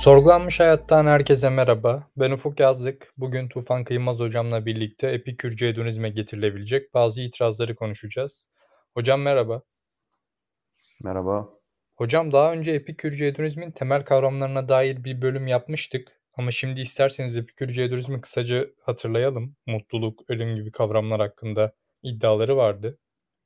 [0.00, 2.10] Sorgulanmış Hayattan herkese merhaba.
[2.16, 3.12] Ben Ufuk Yazdık.
[3.16, 8.48] Bugün Tufan Kıymaz hocamla birlikte epikürcü hedonizme getirilebilecek bazı itirazları konuşacağız.
[8.94, 9.62] Hocam merhaba.
[11.02, 11.48] Merhaba.
[11.96, 16.19] Hocam daha önce epikürcü hedonizmin temel kavramlarına dair bir bölüm yapmıştık.
[16.36, 19.56] Ama şimdi isterseniz epikürcü hedonizmi kısaca hatırlayalım.
[19.66, 21.72] Mutluluk, ölüm gibi kavramlar hakkında
[22.02, 22.98] iddiaları vardı.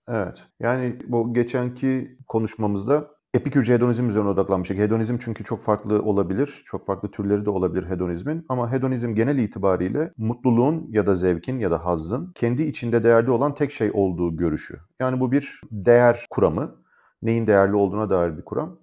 [0.08, 0.42] Evet.
[0.60, 4.78] Yani bu geçenki konuşmamızda epikürcü hedonizm üzerine odaklanmıştık.
[4.78, 6.62] Hedonizm çünkü çok farklı olabilir.
[6.66, 8.46] Çok farklı türleri de olabilir hedonizmin.
[8.48, 13.54] Ama hedonizm genel itibariyle mutluluğun ya da zevkin ya da hazzın kendi içinde değerli olan
[13.54, 14.78] tek şey olduğu görüşü.
[15.00, 16.84] Yani bu bir değer kuramı.
[17.22, 18.78] Neyin değerli olduğuna dair bir kuram.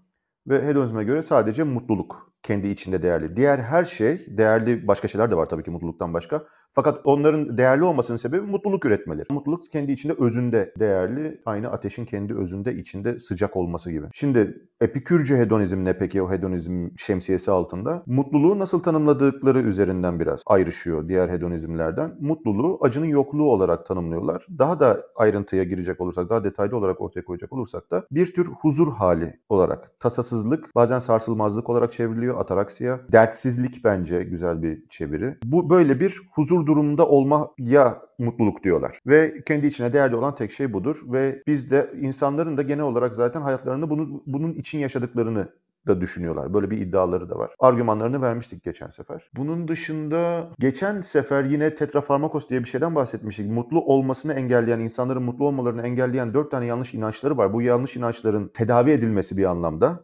[0.47, 3.35] Ve hedonizme göre sadece mutluluk kendi içinde değerli.
[3.35, 6.45] Diğer her şey, değerli başka şeyler de var tabii ki mutluluktan başka.
[6.71, 9.27] Fakat onların değerli olmasının sebebi mutluluk üretmeleri.
[9.31, 14.05] Mutluluk kendi içinde özünde değerli, aynı ateşin kendi özünde içinde sıcak olması gibi.
[14.13, 18.03] Şimdi epikürcü hedonizm ne peki o hedonizm şemsiyesi altında?
[18.05, 22.15] Mutluluğu nasıl tanımladıkları üzerinden biraz ayrışıyor diğer hedonizmlerden.
[22.19, 24.45] Mutluluğu acının yokluğu olarak tanımlıyorlar.
[24.59, 28.93] Daha da ayrıntıya girecek olursak, daha detaylı olarak ortaya koyacak olursak da bir tür huzur
[28.93, 32.99] hali olarak, tasasızlık, bazen sarsılmazlık olarak çevriliyor çeviriyor ataraksiya.
[33.11, 35.37] Dertsizlik bence güzel bir çeviri.
[35.43, 38.99] Bu böyle bir huzur durumunda olmaya mutluluk diyorlar.
[39.07, 41.01] Ve kendi içine değerli olan tek şey budur.
[41.05, 45.47] Ve biz de insanların da genel olarak zaten hayatlarında bunu, bunun için yaşadıklarını
[45.87, 46.53] da düşünüyorlar.
[46.53, 47.51] Böyle bir iddiaları da var.
[47.59, 49.29] Argümanlarını vermiştik geçen sefer.
[49.35, 53.49] Bunun dışında geçen sefer yine tetrafarmakos diye bir şeyden bahsetmiştik.
[53.49, 57.53] Mutlu olmasını engelleyen, insanların mutlu olmalarını engelleyen dört tane yanlış inançları var.
[57.53, 60.03] Bu yanlış inançların tedavi edilmesi bir anlamda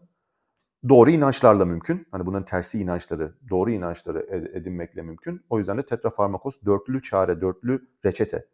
[0.90, 2.08] doğru inançlarla mümkün.
[2.12, 4.20] Hani bunların tersi inançları, doğru inançları
[4.54, 5.42] edinmekle mümkün.
[5.50, 8.46] O yüzden de tetrafarmakos dörtlü çare, dörtlü reçete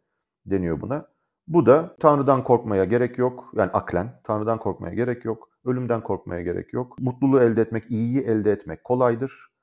[0.46, 1.08] deniyor buna.
[1.48, 3.52] Bu da Tanrı'dan korkmaya gerek yok.
[3.56, 5.48] Yani aklen Tanrı'dan korkmaya gerek yok.
[5.64, 6.98] Ölümden korkmaya gerek yok.
[6.98, 9.54] Mutluluğu elde etmek, iyiyi elde etmek kolaydır.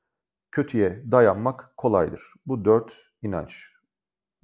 [0.52, 2.34] Kötüye dayanmak kolaydır.
[2.46, 3.72] Bu dört inanç.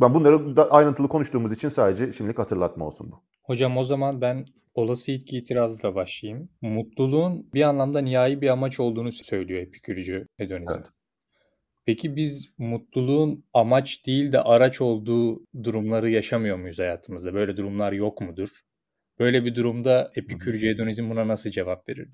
[0.02, 3.27] Ben bunları da ayrıntılı konuştuğumuz için sadece şimdilik hatırlatma olsun bu.
[3.48, 6.50] Hocam o zaman ben olası ilk itirazla başlayayım.
[6.62, 10.80] Mutluluğun bir anlamda nihai bir amaç olduğunu söylüyor epikürcü hedonizm.
[10.80, 10.88] Evet.
[11.86, 17.34] Peki biz mutluluğun amaç değil de araç olduğu durumları yaşamıyor muyuz hayatımızda?
[17.34, 18.50] Böyle durumlar yok mudur?
[19.20, 22.10] Böyle bir durumda epikürcü hedonizm buna nasıl cevap verir?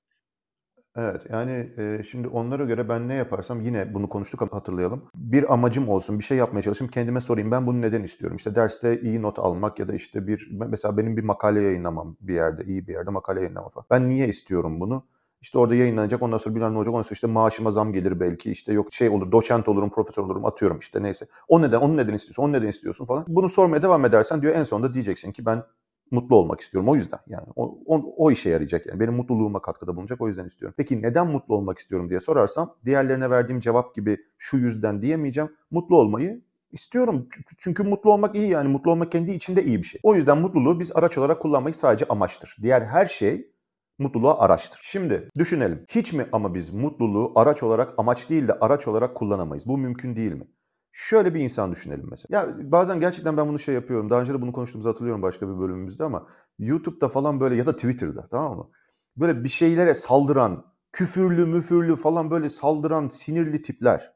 [0.97, 5.03] Evet, yani, eee, şimdi onlara göre ben ne yaparsam yine bunu konuştuk hatırlayalım.
[5.15, 8.37] Bir amacım olsun, bir şey yapmaya çalışayım, kendime sorayım ben bunu neden istiyorum?
[8.37, 12.33] İşte derste iyi not almak ya da işte bir mesela benim bir makale yayınlamam bir
[12.33, 13.85] yerde, iyi bir yerde makale yayınlamam falan.
[13.91, 15.05] Ben niye istiyorum bunu?
[15.41, 18.51] İşte orada yayınlanacak, ondan sonra bilmem ne olacak, ondan sonra işte maaşıma zam gelir belki,
[18.51, 21.25] işte yok şey olur, doçent olurum, profesör olurum, atıyorum işte neyse.
[21.47, 23.25] O neden, onu neden istiyorsun, onu neden istiyorsun falan.
[23.27, 25.63] Bunu sormaya devam edersen diyor en sonunda diyeceksin ki ben
[26.11, 29.95] mutlu olmak istiyorum o yüzden yani o, o, o işe yarayacak yani benim mutluluğuma katkıda
[29.95, 30.75] bulunacak o yüzden istiyorum.
[30.77, 35.49] Peki neden mutlu olmak istiyorum diye sorarsam diğerlerine verdiğim cevap gibi şu yüzden diyemeyeceğim.
[35.71, 37.29] Mutlu olmayı istiyorum.
[37.57, 40.01] Çünkü mutlu olmak iyi yani mutlu olmak kendi içinde iyi bir şey.
[40.03, 42.57] O yüzden mutluluğu biz araç olarak kullanmayı sadece amaçtır.
[42.61, 43.51] Diğer her şey
[43.99, 44.79] mutluluğa araçtır.
[44.83, 45.85] Şimdi düşünelim.
[45.89, 49.67] Hiç mi ama biz mutluluğu araç olarak amaç değil de araç olarak kullanamayız?
[49.67, 50.47] Bu mümkün değil mi?
[50.95, 52.39] Şöyle bir insan düşünelim mesela.
[52.39, 54.09] Ya bazen gerçekten ben bunu şey yapıyorum.
[54.09, 56.27] Daha önce de bunu konuştuğumuzu hatırlıyorum başka bir bölümümüzde ama
[56.59, 58.69] YouTube'da falan böyle ya da Twitter'da tamam mı?
[59.17, 64.13] Böyle bir şeylere saldıran, küfürlü müfürlü falan böyle saldıran sinirli tipler.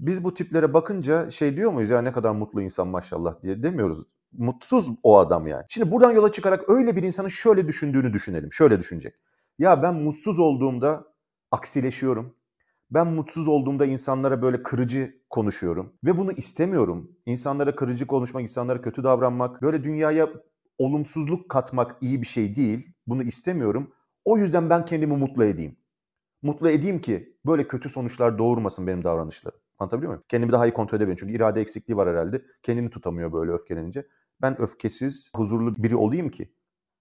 [0.00, 4.04] Biz bu tiplere bakınca şey diyor muyuz ya ne kadar mutlu insan maşallah diye demiyoruz.
[4.32, 5.64] Mutsuz o adam yani.
[5.68, 8.52] Şimdi buradan yola çıkarak öyle bir insanın şöyle düşündüğünü düşünelim.
[8.52, 9.14] Şöyle düşünecek.
[9.58, 11.04] Ya ben mutsuz olduğumda
[11.50, 12.34] aksileşiyorum
[12.90, 17.10] ben mutsuz olduğumda insanlara böyle kırıcı konuşuyorum ve bunu istemiyorum.
[17.26, 20.28] İnsanlara kırıcı konuşmak, insanlara kötü davranmak, böyle dünyaya
[20.78, 22.92] olumsuzluk katmak iyi bir şey değil.
[23.06, 23.92] Bunu istemiyorum.
[24.24, 25.76] O yüzden ben kendimi mutlu edeyim.
[26.42, 29.58] Mutlu edeyim ki böyle kötü sonuçlar doğurmasın benim davranışlarım.
[29.78, 30.24] Anlatabiliyor muyum?
[30.28, 31.20] Kendimi daha iyi kontrol edebiliyorum.
[31.20, 32.42] Çünkü irade eksikliği var herhalde.
[32.62, 34.06] Kendini tutamıyor böyle öfkelenince.
[34.42, 36.52] Ben öfkesiz, huzurlu biri olayım ki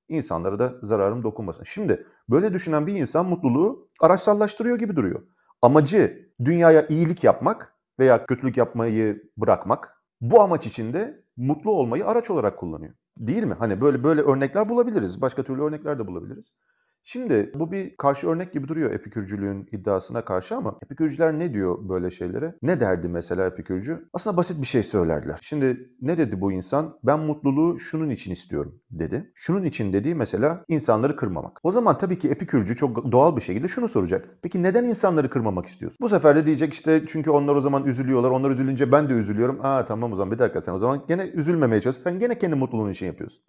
[0.09, 1.63] insanlara da zararım dokunmasın.
[1.63, 5.23] Şimdi böyle düşünen bir insan mutluluğu araçsallaştırıyor gibi duruyor
[5.61, 10.03] amacı dünyaya iyilik yapmak veya kötülük yapmayı bırakmak.
[10.21, 12.93] Bu amaç için de mutlu olmayı araç olarak kullanıyor.
[13.17, 13.53] Değil mi?
[13.53, 15.21] Hani böyle böyle örnekler bulabiliriz.
[15.21, 16.45] Başka türlü örnekler de bulabiliriz.
[17.09, 22.11] Şimdi bu bir karşı örnek gibi duruyor epikürcülüğün iddiasına karşı ama epikürcüler ne diyor böyle
[22.11, 22.55] şeylere?
[22.61, 24.09] Ne derdi mesela epikürcü?
[24.13, 25.39] Aslında basit bir şey söylerdiler.
[25.41, 26.99] Şimdi ne dedi bu insan?
[27.03, 29.31] Ben mutluluğu şunun için istiyorum dedi.
[29.35, 31.59] Şunun için dediği mesela insanları kırmamak.
[31.63, 34.37] O zaman tabii ki epikürcü çok doğal bir şekilde şunu soracak.
[34.41, 35.97] Peki neden insanları kırmamak istiyorsun?
[36.01, 38.29] Bu sefer de diyecek işte çünkü onlar o zaman üzülüyorlar.
[38.29, 39.59] Onlar üzülünce ben de üzülüyorum.
[39.61, 41.97] Aa tamam o zaman bir dakika sen o zaman gene üzülmemeye çalış.
[41.97, 43.43] Sen gene kendi mutluluğun için yapıyorsun.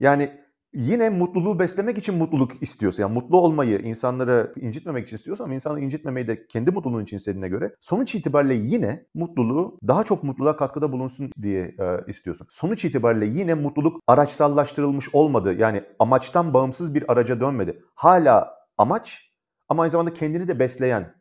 [0.00, 5.54] Yani yine mutluluğu beslemek için mutluluk istiyorsa, yani mutlu olmayı insanları incitmemek için istiyorsa ama
[5.54, 10.56] insanı incitmemeyi de kendi mutluluğun için istediğine göre sonuç itibariyle yine mutluluğu daha çok mutluluğa
[10.56, 12.46] katkıda bulunsun diye e, istiyorsun.
[12.50, 15.56] Sonuç itibariyle yine mutluluk araçsallaştırılmış olmadı.
[15.58, 17.82] Yani amaçtan bağımsız bir araca dönmedi.
[17.94, 19.32] Hala amaç
[19.68, 21.14] ama aynı zamanda kendini de besleyen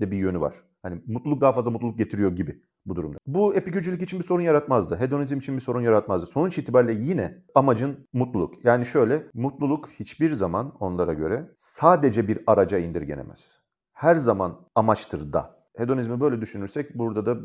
[0.00, 0.54] de bir yönü var.
[0.82, 3.18] Hani mutluluk daha fazla mutluluk getiriyor gibi bu durumda.
[3.26, 4.96] Bu epikürcülük için bir sorun yaratmazdı.
[4.96, 6.26] Hedonizm için bir sorun yaratmazdı.
[6.26, 8.64] Sonuç itibariyle yine amacın mutluluk.
[8.64, 13.60] Yani şöyle mutluluk hiçbir zaman onlara göre sadece bir araca indirgenemez.
[13.92, 15.56] Her zaman amaçtır da.
[15.76, 17.36] Hedonizmi böyle düşünürsek burada da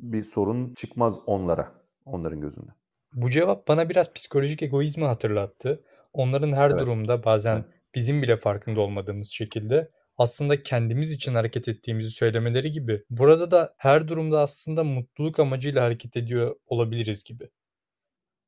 [0.00, 1.72] bir sorun çıkmaz onlara,
[2.04, 2.70] onların gözünde.
[3.14, 5.84] Bu cevap bana biraz psikolojik egoizmi hatırlattı.
[6.12, 6.80] Onların her Evet.
[6.80, 7.64] durumda bazen Evet.
[7.94, 9.90] bizim bile farkında olmadığımız şekilde
[10.20, 16.16] aslında kendimiz için hareket ettiğimizi söylemeleri gibi burada da her durumda aslında mutluluk amacıyla hareket
[16.16, 17.50] ediyor olabiliriz gibi.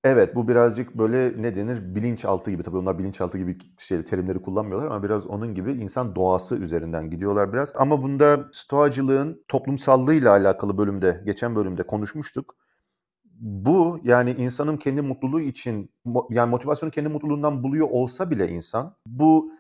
[0.05, 4.87] Evet bu birazcık böyle ne denir bilinçaltı gibi tabii onlar bilinçaltı gibi şey terimleri kullanmıyorlar
[4.87, 7.73] ama biraz onun gibi insan doğası üzerinden gidiyorlar biraz.
[7.77, 12.57] Ama bunda stoacılığın toplumsallığıyla alakalı bölümde geçen bölümde konuşmuştuk.
[13.41, 15.91] Bu yani insanın kendi mutluluğu için
[16.31, 19.53] yani motivasyonu kendi mutluluğundan buluyor olsa bile insan bu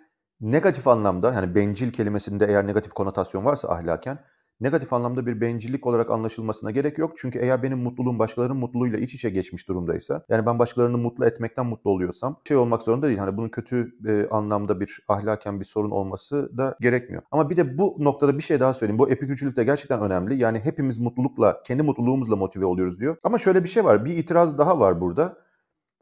[0.42, 4.18] negatif anlamda yani bencil kelimesinde eğer negatif konotasyon varsa ahlaken
[4.60, 7.12] negatif anlamda bir bencillik olarak anlaşılmasına gerek yok.
[7.16, 11.66] Çünkü eğer benim mutluluğum başkalarının mutluluğuyla iç içe geçmiş durumdaysa yani ben başkalarını mutlu etmekten
[11.66, 13.18] mutlu oluyorsam şey olmak zorunda değil.
[13.18, 17.22] Hani bunun kötü e, anlamda bir ahlaken bir sorun olması da gerekmiyor.
[17.30, 18.98] Ama bir de bu noktada bir şey daha söyleyeyim.
[18.98, 20.34] Bu epikürcülük de gerçekten önemli.
[20.34, 23.16] Yani hepimiz mutlulukla, kendi mutluluğumuzla motive oluyoruz diyor.
[23.22, 24.04] Ama şöyle bir şey var.
[24.04, 25.36] Bir itiraz daha var burada.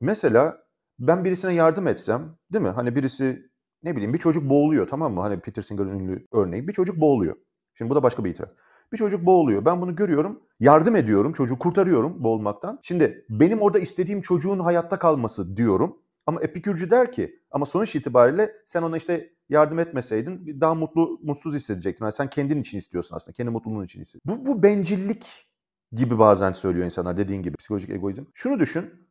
[0.01, 0.59] Mesela
[0.99, 2.69] ben birisine yardım etsem, değil mi?
[2.69, 3.50] Hani birisi
[3.83, 5.21] ne bileyim bir çocuk boğuluyor tamam mı?
[5.21, 6.69] Hani Peter Singer'ın ünlü örneği.
[6.69, 7.37] Bir çocuk boğuluyor.
[7.75, 8.51] Şimdi bu da başka bir itiraz.
[8.93, 9.65] Bir çocuk boğuluyor.
[9.65, 10.43] Ben bunu görüyorum.
[10.61, 11.33] Yardım ediyorum.
[11.33, 12.79] Çocuğu kurtarıyorum boğulmaktan.
[12.83, 15.97] Şimdi benim orada istediğim çocuğun hayatta kalması diyorum.
[16.27, 21.55] Ama epikürcü der ki ama sonuç itibariyle sen ona işte yardım etmeseydin daha mutlu mutsuz
[21.55, 22.05] hissedecektin.
[22.05, 23.35] Yani sen kendin için istiyorsun aslında.
[23.35, 24.47] Kendi mutluluğun için istiyorsun.
[24.47, 25.47] Bu, bu bencillik
[25.93, 28.25] gibi bazen söylüyor insanlar dediğin gibi psikolojik egoizm.
[28.35, 29.09] Şunu düşün.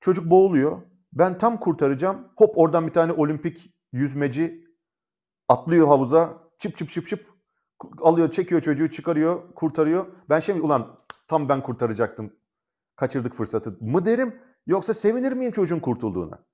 [0.00, 0.82] Çocuk boğuluyor.
[1.12, 2.28] Ben tam kurtaracağım.
[2.36, 4.64] Hop oradan bir tane olimpik yüzmeci
[5.48, 6.50] atlıyor havuza.
[6.58, 7.26] Çıp çıp çıp çıp
[8.00, 10.06] alıyor, çekiyor çocuğu, çıkarıyor, kurtarıyor.
[10.28, 10.98] Ben şey ulan
[11.28, 12.32] tam ben kurtaracaktım.
[12.96, 16.44] Kaçırdık fırsatı mı derim yoksa sevinir miyim çocuğun kurtulduğuna?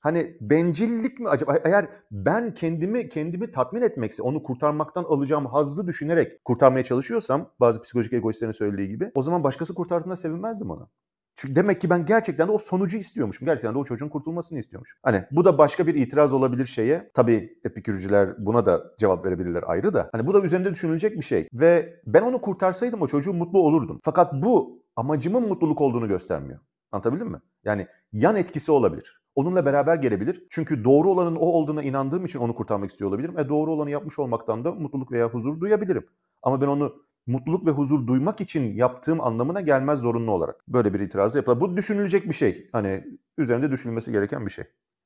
[0.00, 1.56] Hani bencillik mi acaba?
[1.64, 8.12] Eğer ben kendimi kendimi tatmin etmekse, onu kurtarmaktan alacağım hazzı düşünerek kurtarmaya çalışıyorsam, bazı psikolojik
[8.12, 10.88] egoistlerin söylediği gibi, o zaman başkası kurtardığında sevinmezdim ona.
[11.36, 13.46] Çünkü demek ki ben gerçekten de o sonucu istiyormuşum.
[13.46, 14.98] Gerçekten de o çocuğun kurtulmasını istiyormuşum.
[15.02, 17.10] Hani bu da başka bir itiraz olabilir şeye.
[17.14, 20.08] Tabii epikürcüler buna da cevap verebilirler ayrı da.
[20.12, 21.48] Hani bu da üzerinde düşünülecek bir şey.
[21.52, 24.00] Ve ben onu kurtarsaydım o çocuğu mutlu olurdum.
[24.04, 26.60] Fakat bu amacımın mutluluk olduğunu göstermiyor.
[26.92, 27.40] Anlatabildim mi?
[27.64, 29.20] Yani yan etkisi olabilir.
[29.34, 30.46] Onunla beraber gelebilir.
[30.50, 33.38] Çünkü doğru olanın o olduğuna inandığım için onu kurtarmak istiyor olabilirim.
[33.38, 36.06] E doğru olanı yapmış olmaktan da mutluluk veya huzur duyabilirim.
[36.42, 40.68] Ama ben onu mutluluk ve huzur duymak için yaptığım anlamına gelmez zorunlu olarak.
[40.68, 41.60] Böyle bir itirazı yapılır.
[41.60, 42.68] Bu düşünülecek bir şey.
[42.72, 43.04] Hani
[43.38, 44.64] üzerinde düşünülmesi gereken bir şey.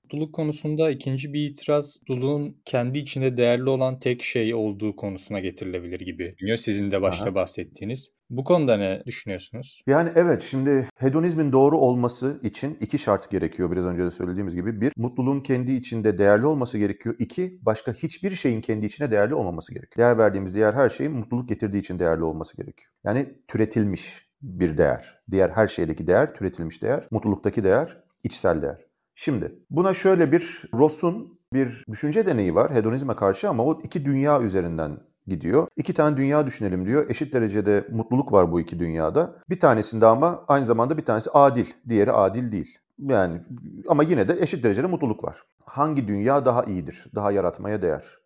[0.08, 6.00] Mutluluk konusunda ikinci bir itiraz mutluluğun kendi içinde değerli olan tek şey olduğu konusuna getirilebilir
[6.00, 6.34] gibi.
[6.58, 7.34] Sizin de başta Aha.
[7.34, 8.10] bahsettiğiniz.
[8.30, 9.82] Bu konuda ne düşünüyorsunuz?
[9.86, 14.80] Yani evet şimdi hedonizmin doğru olması için iki şart gerekiyor biraz önce de söylediğimiz gibi.
[14.80, 17.14] Bir, mutluluğun kendi içinde değerli olması gerekiyor.
[17.18, 20.06] İki, başka hiçbir şeyin kendi içine değerli olmaması gerekiyor.
[20.06, 22.92] Değer verdiğimiz diğer her şeyin mutluluk getirdiği için değerli olması gerekiyor.
[23.04, 25.20] Yani türetilmiş bir değer.
[25.30, 27.04] Diğer her şeydeki değer türetilmiş değer.
[27.10, 28.87] Mutluluktaki değer içsel değer.
[29.20, 34.42] Şimdi buna şöyle bir Ross'un bir düşünce deneyi var hedonizme karşı ama o iki dünya
[34.42, 35.68] üzerinden gidiyor.
[35.76, 37.10] İki tane dünya düşünelim diyor.
[37.10, 39.36] Eşit derecede mutluluk var bu iki dünyada.
[39.50, 42.78] Bir tanesinde ama aynı zamanda bir tanesi adil, diğeri adil değil.
[42.98, 43.40] Yani
[43.88, 45.42] ama yine de eşit derecede mutluluk var.
[45.64, 48.18] Hangi dünya daha iyidir, daha yaratmaya değer?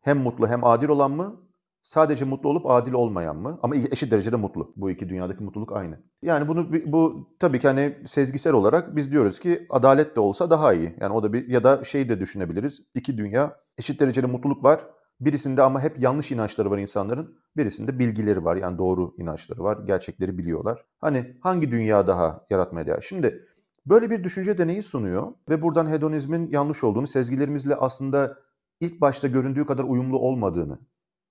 [0.00, 1.40] Hem mutlu hem adil olan mı?
[1.82, 3.58] Sadece mutlu olup adil olmayan mı?
[3.62, 4.72] Ama eşit derecede mutlu.
[4.76, 5.98] Bu iki dünyadaki mutluluk aynı.
[6.22, 10.72] Yani bunu bu tabii ki hani sezgisel olarak biz diyoruz ki adalet de olsa daha
[10.74, 10.94] iyi.
[11.00, 12.82] Yani o da bir ya da şey de düşünebiliriz.
[12.94, 14.80] İki dünya eşit derecede mutluluk var.
[15.20, 17.38] Birisinde ama hep yanlış inançları var insanların.
[17.56, 19.78] Birisinde bilgileri var yani doğru inançları var.
[19.86, 20.84] Gerçekleri biliyorlar.
[21.00, 23.00] Hani hangi dünya daha yaratmaya değer?
[23.08, 23.46] Şimdi
[23.86, 28.38] Böyle bir düşünce deneyi sunuyor ve buradan hedonizmin yanlış olduğunu, sezgilerimizle aslında
[28.80, 30.78] ilk başta göründüğü kadar uyumlu olmadığını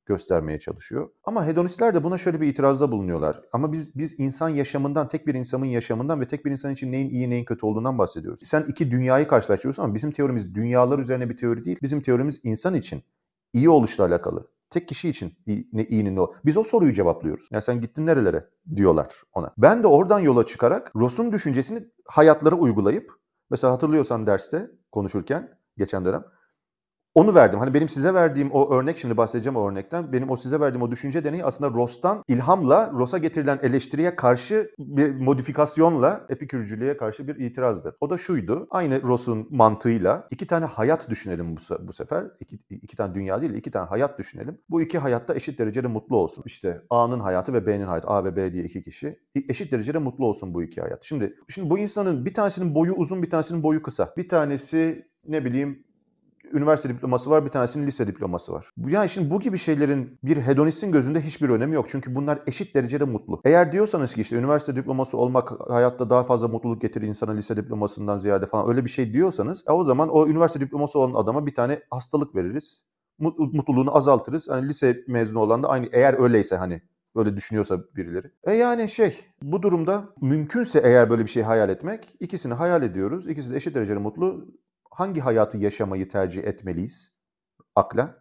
[0.05, 1.09] göstermeye çalışıyor.
[1.23, 3.41] Ama hedonistler de buna şöyle bir itirazda bulunuyorlar.
[3.53, 7.09] Ama biz biz insan yaşamından, tek bir insanın yaşamından ve tek bir insan için neyin
[7.09, 8.41] iyi neyin kötü olduğundan bahsediyoruz.
[8.43, 11.77] Sen iki dünyayı karşılaştırıyorsun ama bizim teorimiz dünyalar üzerine bir teori değil.
[11.81, 13.03] Bizim teorimiz insan için
[13.53, 14.47] iyi oluşla alakalı.
[14.69, 15.33] Tek kişi için
[15.73, 16.31] ne iyinin o.
[16.45, 17.49] Biz o soruyu cevaplıyoruz.
[17.51, 19.53] Ya sen gittin nerelere diyorlar ona.
[19.57, 23.11] Ben de oradan yola çıkarak Ross'un düşüncesini hayatlara uygulayıp
[23.49, 26.23] mesela hatırlıyorsan derste konuşurken geçen dönem
[27.15, 27.59] onu verdim.
[27.59, 30.13] Hani benim size verdiğim o örnek şimdi bahsedeceğim o örnekten.
[30.13, 35.15] Benim o size verdiğim o düşünce deneyi aslında Ross'tan ilhamla Ross'a getirilen eleştiriye karşı bir
[35.15, 37.97] modifikasyonla epikürcülüğe karşı bir itirazdı.
[38.01, 38.67] O da şuydu.
[38.69, 42.25] Aynı Ross'un mantığıyla iki tane hayat düşünelim bu, bu sefer.
[42.39, 44.57] İki, iki tane dünya değil iki tane hayat düşünelim.
[44.69, 46.43] Bu iki hayatta eşit derecede mutlu olsun.
[46.45, 48.07] İşte A'nın hayatı ve B'nin hayatı.
[48.07, 49.19] A ve B diye iki kişi.
[49.49, 51.03] Eşit derecede mutlu olsun bu iki hayat.
[51.03, 54.13] Şimdi şimdi bu insanın bir tanesinin boyu uzun bir tanesinin boyu kısa.
[54.17, 55.83] Bir tanesi ne bileyim
[56.53, 58.69] üniversite diploması var, bir tanesinin lise diploması var.
[58.87, 61.85] Yani şimdi bu gibi şeylerin bir hedonistin gözünde hiçbir önemi yok.
[61.89, 63.41] Çünkü bunlar eşit derecede mutlu.
[63.45, 68.17] Eğer diyorsanız ki işte üniversite diploması olmak hayatta daha fazla mutluluk getirir insana lise diplomasından
[68.17, 71.55] ziyade falan öyle bir şey diyorsanız e o zaman o üniversite diploması olan adama bir
[71.55, 72.83] tane hastalık veririz.
[73.37, 74.49] Mutluluğunu azaltırız.
[74.49, 76.81] Hani lise mezunu olan da aynı eğer öyleyse hani
[77.15, 78.31] Böyle düşünüyorsa birileri.
[78.43, 83.27] E yani şey bu durumda mümkünse eğer böyle bir şey hayal etmek ikisini hayal ediyoruz.
[83.27, 84.47] İkisi de eşit derecede mutlu
[84.91, 87.11] hangi hayatı yaşamayı tercih etmeliyiz
[87.75, 88.15] aklen?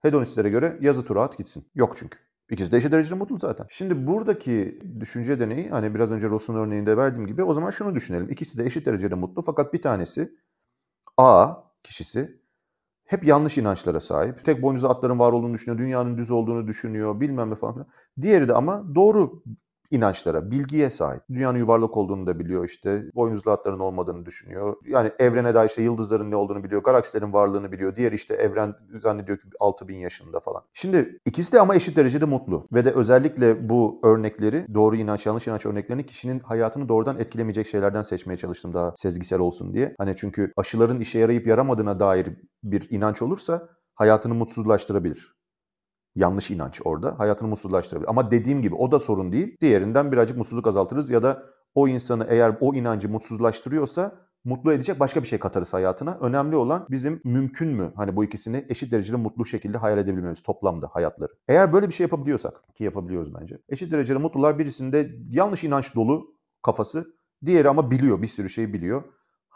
[0.00, 1.70] Hedonistlere göre yazı tura at gitsin.
[1.74, 2.18] Yok çünkü.
[2.50, 3.66] İkisi de eşit derecede mutlu zaten.
[3.70, 8.30] Şimdi buradaki düşünce deneyi hani biraz önce Ross'un örneğinde verdiğim gibi o zaman şunu düşünelim.
[8.30, 10.38] İkisi de eşit derecede mutlu fakat bir tanesi
[11.16, 12.40] A kişisi
[13.04, 14.44] hep yanlış inançlara sahip.
[14.44, 17.88] Tek boynuzlu atların var olduğunu düşünüyor, dünyanın düz olduğunu düşünüyor, bilmem ne falan filan.
[18.20, 19.42] Diğeri de ama doğru
[19.90, 21.22] inançlara, bilgiye sahip.
[21.30, 23.04] Dünyanın yuvarlak olduğunu da biliyor işte.
[23.14, 24.76] Boynuzlu atların olmadığını düşünüyor.
[24.86, 26.82] Yani evrene dair işte yıldızların ne olduğunu biliyor.
[26.82, 27.96] Galaksilerin varlığını biliyor.
[27.96, 30.62] Diğer işte evren zannediyor ki 6000 yaşında falan.
[30.74, 32.66] Şimdi ikisi de ama eşit derecede mutlu.
[32.72, 38.02] Ve de özellikle bu örnekleri, doğru inanç, yanlış inanç örneklerini kişinin hayatını doğrudan etkilemeyecek şeylerden
[38.02, 39.94] seçmeye çalıştım daha sezgisel olsun diye.
[39.98, 42.28] Hani çünkü aşıların işe yarayıp yaramadığına dair
[42.62, 45.37] bir inanç olursa hayatını mutsuzlaştırabilir
[46.18, 47.18] yanlış inanç orada.
[47.18, 48.10] Hayatını mutsuzlaştırabilir.
[48.10, 49.56] Ama dediğim gibi o da sorun değil.
[49.60, 51.42] Diğerinden birazcık mutsuzluk azaltırız ya da
[51.74, 54.12] o insanı eğer o inancı mutsuzlaştırıyorsa
[54.44, 56.18] mutlu edecek başka bir şey katarız hayatına.
[56.20, 60.88] Önemli olan bizim mümkün mü hani bu ikisini eşit derecede mutlu şekilde hayal edebilmemiz toplamda
[60.92, 61.32] hayatları.
[61.48, 63.58] Eğer böyle bir şey yapabiliyorsak ki yapabiliyoruz bence.
[63.68, 66.26] Eşit derecede mutlular birisinde yanlış inanç dolu
[66.62, 67.06] kafası,
[67.46, 69.02] diğeri ama biliyor bir sürü şey biliyor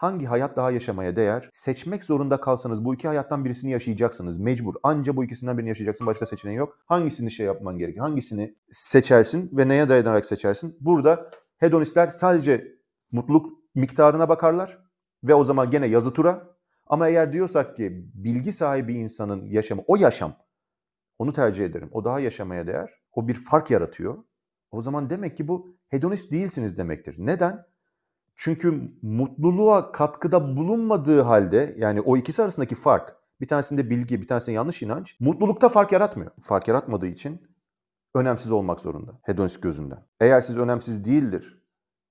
[0.03, 1.49] hangi hayat daha yaşamaya değer?
[1.53, 4.39] Seçmek zorunda kalsanız bu iki hayattan birisini yaşayacaksınız.
[4.39, 4.75] Mecbur.
[4.83, 6.07] Anca bu ikisinden birini yaşayacaksın.
[6.07, 6.77] Başka seçeneğin yok.
[6.87, 8.07] Hangisini şey yapman gerekiyor?
[8.07, 10.77] Hangisini seçersin ve neye dayanarak seçersin?
[10.81, 12.79] Burada hedonistler sadece
[13.13, 14.79] mutluluk miktarına bakarlar
[15.25, 16.49] ve o zaman gene yazı tura.
[16.87, 20.37] Ama eğer diyorsak ki bilgi sahibi insanın yaşamı, o yaşam,
[21.19, 21.89] onu tercih ederim.
[21.93, 22.91] O daha yaşamaya değer.
[23.13, 24.25] O bir fark yaratıyor.
[24.71, 27.15] O zaman demek ki bu hedonist değilsiniz demektir.
[27.19, 27.72] Neden?
[28.37, 34.57] Çünkü mutluluğa katkıda bulunmadığı halde yani o ikisi arasındaki fark bir tanesinde bilgi bir tanesinde
[34.57, 36.31] yanlış inanç mutlulukta fark yaratmıyor.
[36.41, 37.43] Fark yaratmadığı için
[38.15, 40.07] önemsiz olmak zorunda hedonist gözünden.
[40.21, 41.62] Eğer siz önemsiz değildir,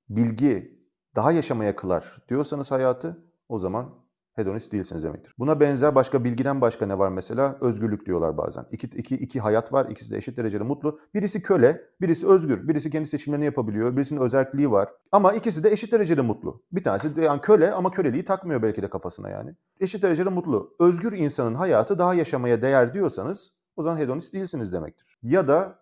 [0.10, 0.82] bilgi
[1.16, 4.01] daha yaşamaya kılar diyorsanız hayatı o zaman
[4.34, 5.34] hedonist değilsiniz demektir.
[5.40, 7.58] Buna benzer başka bilgiden başka ne var mesela?
[7.62, 8.66] Özgürlük diyorlar bazen.
[8.72, 11.00] İki, iki, iki hayat var, ikisi de eşit derecede mutlu.
[11.14, 14.90] Birisi köle, birisi özgür, birisi kendi seçimlerini yapabiliyor, birisinin özelliği var.
[15.12, 16.64] Ama ikisi de eşit derecede mutlu.
[16.72, 19.56] Bir tanesi yani köle ama köleliği takmıyor belki de kafasına yani.
[19.80, 20.76] Eşit derecede mutlu.
[20.80, 25.18] Özgür insanın hayatı daha yaşamaya değer diyorsanız o zaman hedonist değilsiniz demektir.
[25.24, 25.80] Ya da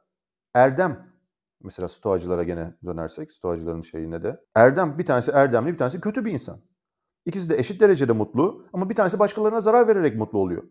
[0.53, 1.09] erdem
[1.63, 4.41] mesela stoacılara gene dönersek, stoacıların şeyine de.
[4.55, 6.59] Erdem, bir tanesi erdemli, bir tanesi kötü bir insan.
[7.25, 10.63] İkisi de eşit derecede mutlu ama bir tanesi başkalarına zarar vererek mutlu oluyor.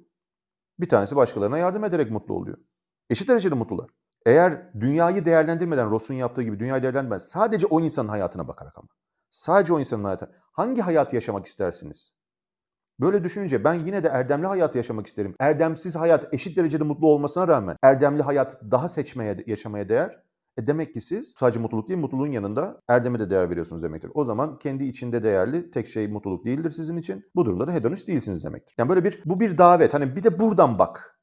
[0.81, 2.59] Bir tanesi başkalarına yardım ederek mutlu oluyor.
[3.11, 3.91] Eşit derecede mutlular.
[4.27, 8.89] Eğer dünyayı değerlendirmeden Ross'un yaptığı gibi dünyayı değerlendirmeden sadece o insanın hayatına bakarak ama.
[9.31, 10.31] Sadece o insanın hayatı.
[10.53, 12.13] Hangi hayatı yaşamak istersiniz?
[13.01, 15.35] Böyle düşününce ben yine de erdemli hayatı yaşamak isterim.
[15.41, 20.23] Erdemsiz hayat eşit derecede mutlu olmasına rağmen erdemli hayat daha seçmeye, yaşamaya değer.
[20.59, 24.11] E demek ki siz sadece mutluluk değil mutluluğun yanında erdeme de değer veriyorsunuz demektir.
[24.15, 27.25] O zaman kendi içinde değerli tek şey mutluluk değildir sizin için.
[27.35, 28.75] Bu durumda da hedonist değilsiniz demektir.
[28.79, 29.95] Yani böyle bir bu bir davet.
[29.95, 31.21] Hani bir de buradan bak.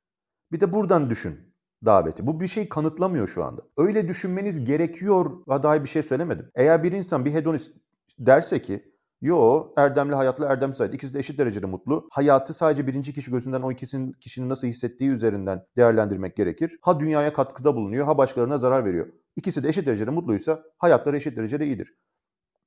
[0.51, 1.53] Bir de buradan düşün
[1.85, 2.27] daveti.
[2.27, 3.61] Bu bir şey kanıtlamıyor şu anda.
[3.77, 6.51] Öyle düşünmeniz gerekiyor dair bir şey söylemedim.
[6.55, 7.71] Eğer bir insan bir hedonist
[8.19, 10.93] derse ki Yo, erdemli hayatla erdemsiz hayat.
[10.93, 12.07] İkisi de eşit derecede mutlu.
[12.11, 16.77] Hayatı sadece birinci kişi gözünden o ikisinin kişinin nasıl hissettiği üzerinden değerlendirmek gerekir.
[16.81, 19.07] Ha dünyaya katkıda bulunuyor, ha başkalarına zarar veriyor.
[19.35, 21.93] İkisi de eşit derecede mutluysa hayatları eşit derecede iyidir.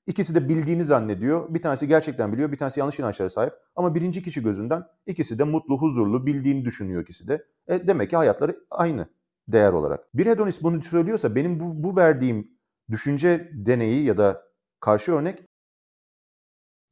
[0.06, 1.54] İkisi de bildiğini zannediyor.
[1.54, 3.52] Bir tanesi gerçekten biliyor, bir tanesi yanlış inançlara sahip.
[3.76, 7.46] Ama birinci kişi gözünden ikisi de mutlu, huzurlu, bildiğini düşünüyor ikisi de.
[7.68, 9.08] E, demek ki hayatları aynı
[9.48, 10.14] değer olarak.
[10.14, 12.50] Bir hedonist bunu söylüyorsa benim bu, bu verdiğim
[12.90, 14.42] düşünce deneyi ya da
[14.80, 15.42] karşı örnek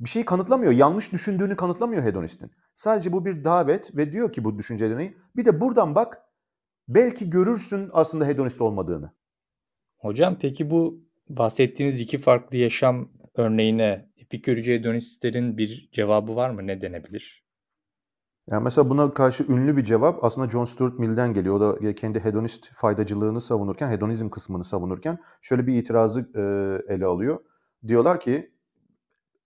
[0.01, 0.73] bir şeyi kanıtlamıyor.
[0.73, 2.51] Yanlış düşündüğünü kanıtlamıyor hedonistin.
[2.75, 6.23] Sadece bu bir davet ve diyor ki bu düşünce deneyi bir de buradan bak
[6.89, 9.13] belki görürsün aslında hedonist olmadığını.
[9.97, 16.67] Hocam peki bu bahsettiğiniz iki farklı yaşam örneğine epikürcü hedonistlerin bir cevabı var mı?
[16.67, 17.47] Ne denebilir?
[18.51, 21.55] Yani mesela buna karşı ünlü bir cevap aslında John Stuart Mill'den geliyor.
[21.55, 27.39] O da kendi hedonist faydacılığını savunurken, hedonizm kısmını savunurken şöyle bir itirazı e, ele alıyor.
[27.87, 28.53] Diyorlar ki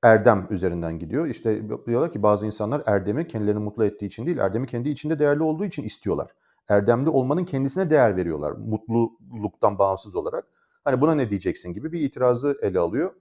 [0.03, 1.27] erdem üzerinden gidiyor.
[1.27, 5.43] İşte diyorlar ki bazı insanlar erdemi kendilerini mutlu ettiği için değil, erdemi kendi içinde değerli
[5.43, 6.31] olduğu için istiyorlar.
[6.69, 10.45] Erdemli olmanın kendisine değer veriyorlar mutluluktan bağımsız olarak.
[10.85, 13.15] Hani buna ne diyeceksin gibi bir itirazı ele alıyor.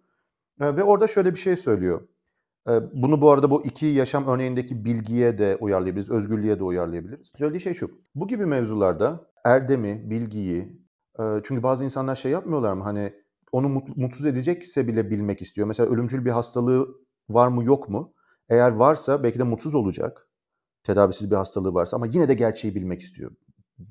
[0.61, 2.01] E, ve orada şöyle bir şey söylüyor.
[2.69, 7.31] E, bunu bu arada bu iki yaşam örneğindeki bilgiye de uyarlayabiliriz, özgürlüğe de uyarlayabiliriz.
[7.35, 7.91] Söylediği şey şu.
[8.15, 10.79] Bu gibi mevzularda erdemi, bilgiyi,
[11.19, 12.83] e, çünkü bazı insanlar şey yapmıyorlar mı?
[12.83, 13.13] Hani
[13.51, 15.67] onu mutsuz edecekse bile bilmek istiyor.
[15.67, 16.87] Mesela ölümcül bir hastalığı
[17.29, 18.13] var mı yok mu?
[18.49, 20.28] Eğer varsa belki de mutsuz olacak.
[20.83, 23.31] Tedavisiz bir hastalığı varsa ama yine de gerçeği bilmek istiyor.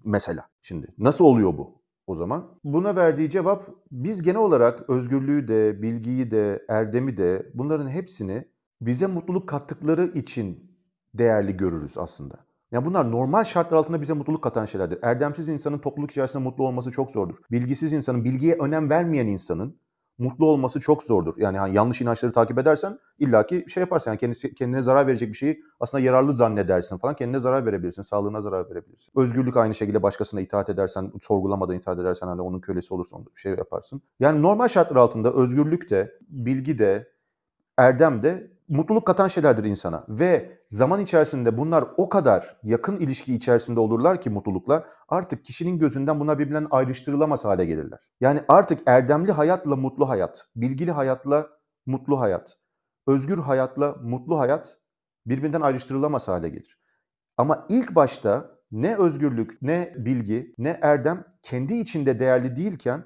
[0.04, 2.58] Mesela şimdi nasıl oluyor bu o zaman?
[2.64, 8.44] Buna verdiği cevap biz genel olarak özgürlüğü de, bilgiyi de, erdemi de bunların hepsini
[8.80, 10.70] bize mutluluk kattıkları için
[11.14, 12.34] değerli görürüz aslında.
[12.72, 14.98] Yani bunlar normal şartlar altında bize mutluluk katan şeylerdir.
[15.02, 17.36] Erdemsiz insanın topluluk içerisinde mutlu olması çok zordur.
[17.50, 19.80] Bilgisiz insanın, bilgiye önem vermeyen insanın
[20.18, 21.34] mutlu olması çok zordur.
[21.36, 24.10] Yani hani yanlış inançları takip edersen illaki şey yaparsın.
[24.10, 27.16] Yani kendisi, kendine zarar verecek bir şeyi aslında yararlı zannedersin falan.
[27.16, 29.12] Kendine zarar verebilirsin, sağlığına zarar verebilirsin.
[29.16, 33.52] Özgürlük aynı şekilde başkasına itaat edersen, sorgulamadan itaat edersen hani onun kölesi olursan bir şey
[33.52, 34.02] yaparsın.
[34.20, 37.08] Yani normal şartlar altında özgürlük de, bilgi de,
[37.76, 43.80] erdem de mutluluk katan şeylerdir insana ve zaman içerisinde bunlar o kadar yakın ilişki içerisinde
[43.80, 48.00] olurlar ki mutlulukla artık kişinin gözünden bunlar birbirinden ayrıştırılamaz hale gelirler.
[48.20, 51.46] Yani artık erdemli hayatla mutlu hayat, bilgili hayatla
[51.86, 52.58] mutlu hayat,
[53.06, 54.78] özgür hayatla mutlu hayat
[55.26, 56.78] birbirinden ayrıştırılamaz hale gelir.
[57.36, 63.04] Ama ilk başta ne özgürlük, ne bilgi, ne erdem kendi içinde değerli değilken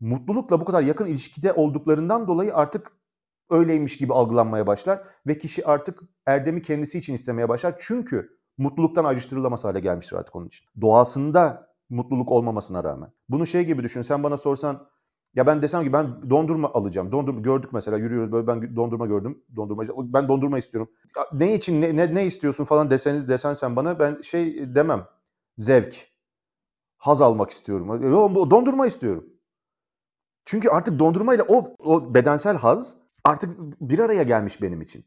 [0.00, 2.92] mutlulukla bu kadar yakın ilişkide olduklarından dolayı artık
[3.50, 7.74] öyleymiş gibi algılanmaya başlar ve kişi artık erdemi kendisi için istemeye başlar.
[7.78, 10.66] Çünkü mutluluktan ayrıştırılamaz hale gelmiştir artık onun için.
[10.80, 13.12] Doğasında mutluluk olmamasına rağmen.
[13.28, 14.02] Bunu şey gibi düşün.
[14.02, 14.88] Sen bana sorsan
[15.34, 17.12] ya ben desem ki ben dondurma alacağım.
[17.12, 19.44] Dondurma gördük mesela yürüyoruz böyle ben dondurma gördüm.
[19.56, 20.90] Dondurmacı ben dondurma istiyorum.
[21.32, 25.06] Ne için ne, ne, ne istiyorsun falan deseniz desen sen bana ben şey demem.
[25.56, 26.08] Zevk.
[26.96, 27.88] Haz almak istiyorum.
[28.50, 29.26] Dondurma istiyorum.
[30.44, 35.04] Çünkü artık dondurmayla o, o bedensel haz artık bir araya gelmiş benim için.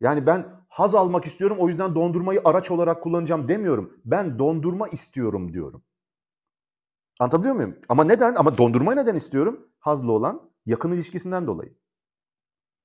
[0.00, 4.00] Yani ben haz almak istiyorum o yüzden dondurmayı araç olarak kullanacağım demiyorum.
[4.04, 5.82] Ben dondurma istiyorum diyorum.
[7.20, 7.76] Anlatabiliyor muyum?
[7.88, 8.34] Ama neden?
[8.34, 9.68] Ama dondurma neden istiyorum?
[9.78, 11.74] Hazlı olan yakın ilişkisinden dolayı.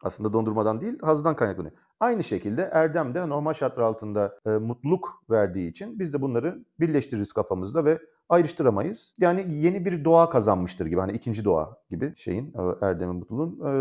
[0.04, 1.74] Aslında dondurmadan değil, hazdan kaynaklanıyor.
[2.00, 7.34] Aynı şekilde Erdem de normal şartlar altında e, mutluluk verdiği için biz de bunları birleştiririz
[7.34, 9.14] kafamızda ve ayrıştıramayız.
[9.18, 11.00] Yani yeni bir doğa kazanmıştır gibi.
[11.00, 13.60] Hani ikinci doğa gibi şeyin, e, Erdem'in mutluluğun.
[13.68, 13.74] E,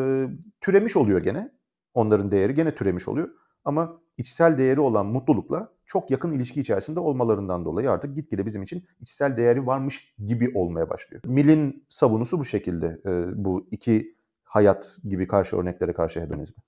[0.60, 1.50] türemiş oluyor gene.
[1.94, 3.28] Onların değeri gene türemiş oluyor.
[3.64, 8.84] Ama içsel değeri olan mutlulukla çok yakın ilişki içerisinde olmalarından dolayı artık gitgide bizim için
[9.00, 11.22] içsel değeri varmış gibi olmaya başlıyor.
[11.26, 13.00] Mill'in savunusu bu şekilde.
[13.06, 16.62] E, bu iki hayat gibi karşı örneklere karşı hedonizmi.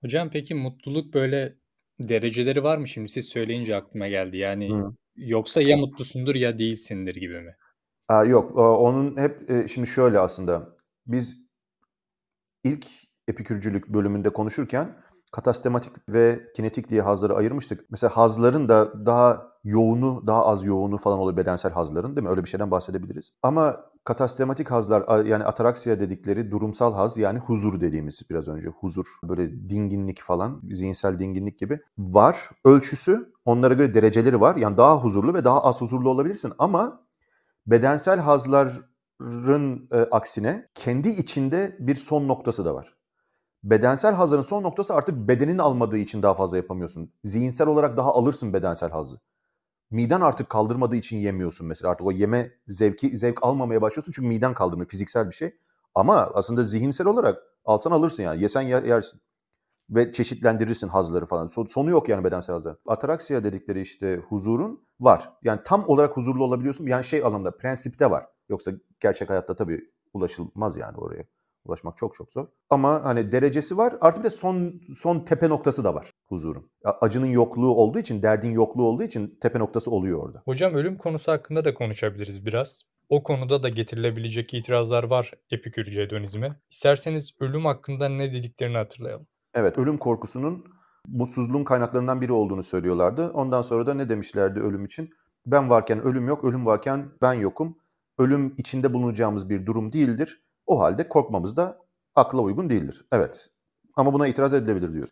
[0.00, 1.56] Hocam peki mutluluk böyle
[2.00, 2.88] dereceleri var mı?
[2.88, 4.36] Şimdi siz söyleyince aklıma geldi.
[4.36, 4.94] Yani Hı.
[5.20, 7.56] Yoksa ya mutlusundur ya değilsindir gibi mi?
[8.08, 11.36] Aa, yok onun hep e, şimdi şöyle aslında biz
[12.64, 12.86] ilk
[13.28, 14.96] epikürcülük bölümünde konuşurken
[15.32, 17.90] katastematik ve kinetik diye hazları ayırmıştık.
[17.90, 22.30] Mesela hazların da daha yoğunu, daha az yoğunu falan olur bedensel hazların değil mi?
[22.30, 23.32] Öyle bir şeyden bahsedebiliriz.
[23.42, 29.70] Ama katastematik hazlar yani ataraksiya dedikleri durumsal haz yani huzur dediğimiz biraz önce huzur böyle
[29.70, 32.50] dinginlik falan zihinsel dinginlik gibi var.
[32.64, 34.56] Ölçüsü onlara göre dereceleri var.
[34.56, 37.06] Yani daha huzurlu ve daha az huzurlu olabilirsin ama
[37.66, 42.96] bedensel hazların e, aksine kendi içinde bir son noktası da var.
[43.64, 47.12] Bedensel hazların son noktası artık bedenin almadığı için daha fazla yapamıyorsun.
[47.24, 49.20] Zihinsel olarak daha alırsın bedensel hazı.
[49.90, 51.90] Miden artık kaldırmadığı için yemiyorsun mesela.
[51.90, 54.88] Artık o yeme zevki zevk almamaya başlıyorsun çünkü miden kaldırmıyor.
[54.88, 55.56] Fiziksel bir şey.
[55.94, 58.42] Ama aslında zihinsel olarak alsan alırsın yani.
[58.42, 59.20] Yesen yer, yersin.
[59.90, 61.46] Ve çeşitlendirirsin hazları falan.
[61.46, 62.76] Sonu yok yani bedensel hazlar.
[62.86, 65.32] Ataraksiya dedikleri işte huzurun var.
[65.42, 66.86] Yani tam olarak huzurlu olabiliyorsun.
[66.86, 68.26] Yani şey anlamda prensipte var.
[68.48, 69.80] Yoksa gerçek hayatta tabii
[70.12, 71.24] ulaşılmaz yani oraya.
[71.64, 72.46] Ulaşmak çok çok zor.
[72.70, 73.94] Ama hani derecesi var.
[74.00, 76.70] Artı bir de son son tepe noktası da var huzurun.
[77.00, 80.42] Acının yokluğu olduğu için, derdin yokluğu olduğu için tepe noktası oluyor orada.
[80.44, 82.82] Hocam ölüm konusu hakkında da konuşabiliriz biraz.
[83.08, 86.60] O konuda da getirilebilecek itirazlar var epikürcü hedonizme.
[86.68, 89.26] İsterseniz ölüm hakkında ne dediklerini hatırlayalım.
[89.54, 90.64] Evet, ölüm korkusunun
[91.08, 93.30] mutsuzluğun kaynaklarından biri olduğunu söylüyorlardı.
[93.30, 95.10] Ondan sonra da ne demişlerdi ölüm için?
[95.46, 97.78] Ben varken ölüm yok, ölüm varken ben yokum.
[98.18, 100.42] Ölüm içinde bulunacağımız bir durum değildir.
[100.66, 101.78] O halde korkmamız da
[102.14, 103.06] akla uygun değildir.
[103.12, 103.50] Evet.
[103.96, 105.08] Ama buna itiraz edilebilir diyor.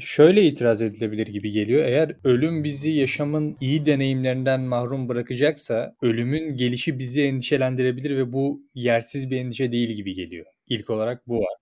[0.00, 1.84] Şöyle itiraz edilebilir gibi geliyor.
[1.84, 9.30] Eğer ölüm bizi yaşamın iyi deneyimlerinden mahrum bırakacaksa ölümün gelişi bizi endişelendirebilir ve bu yersiz
[9.30, 10.46] bir endişe değil gibi geliyor.
[10.68, 11.54] İlk olarak bu var.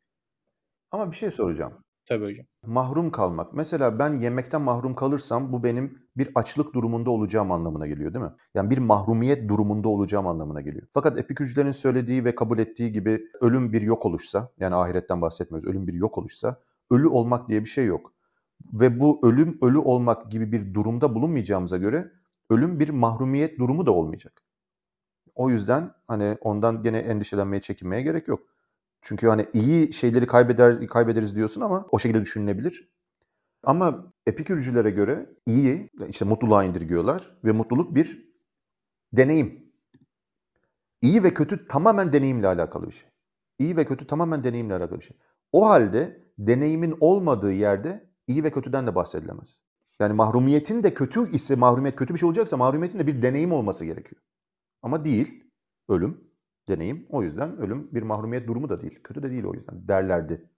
[0.91, 1.86] Ama bir şey soracağım.
[2.07, 2.47] Tabii hocam.
[2.67, 3.53] Mahrum kalmak.
[3.55, 8.33] Mesela ben yemekten mahrum kalırsam bu benim bir açlık durumunda olacağım anlamına geliyor değil mi?
[8.55, 10.87] Yani bir mahrumiyet durumunda olacağım anlamına geliyor.
[10.95, 15.87] Fakat epikürcülerin söylediği ve kabul ettiği gibi ölüm bir yok oluşsa, yani ahiretten bahsetmiyoruz, ölüm
[15.87, 18.13] bir yok oluşsa, ölü olmak diye bir şey yok.
[18.73, 22.13] Ve bu ölüm ölü olmak gibi bir durumda bulunmayacağımıza göre
[22.51, 24.43] ölüm bir mahrumiyet durumu da olmayacak.
[25.35, 28.41] O yüzden hani ondan gene endişelenmeye, çekinmeye gerek yok.
[29.07, 32.91] Çünkü hani iyi şeyleri kaybeder kaybederiz diyorsun ama o şekilde düşünülebilir.
[33.63, 38.33] Ama epikürcülere göre iyi, işte mutluluğa indirgiyorlar ve mutluluk bir
[39.13, 39.73] deneyim.
[41.03, 43.09] İyi ve kötü tamamen deneyimle alakalı bir şey.
[43.59, 45.17] İyi ve kötü tamamen deneyimle alakalı bir şey.
[45.53, 49.59] O halde deneyimin olmadığı yerde iyi ve kötüden de bahsedilemez.
[50.01, 53.85] Yani mahrumiyetin de kötü ise mahrumiyet kötü bir şey olacaksa mahrumiyetin de bir deneyim olması
[53.85, 54.23] gerekiyor.
[54.83, 55.45] Ama değil.
[55.89, 56.26] Ölüm
[56.69, 57.07] deneyim.
[57.09, 58.99] O yüzden ölüm bir mahrumiyet durumu da değil.
[59.05, 60.51] Kötü de değil o yüzden derlerdi.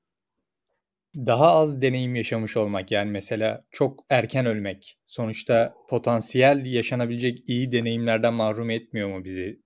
[1.17, 8.35] Daha az deneyim yaşamış olmak yani mesela çok erken ölmek sonuçta potansiyel yaşanabilecek iyi deneyimlerden
[8.35, 9.63] mahrum etmiyor mu bizi?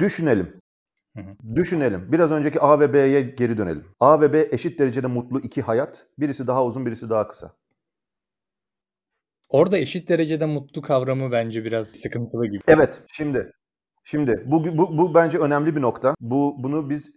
[0.00, 0.60] Düşünelim.
[1.16, 1.56] Hı hı.
[1.56, 2.12] Düşünelim.
[2.12, 3.84] Biraz önceki A ve B'ye geri dönelim.
[4.00, 6.06] A ve B eşit derecede mutlu iki hayat.
[6.18, 7.56] Birisi daha uzun, birisi daha kısa.
[9.48, 12.62] Orada eşit derecede mutlu kavramı bence biraz sıkıntılı gibi.
[12.68, 13.52] Evet, şimdi
[14.04, 16.14] Şimdi bu, bu, bu bence önemli bir nokta.
[16.20, 17.16] Bu Bunu biz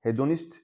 [0.00, 0.54] hedonist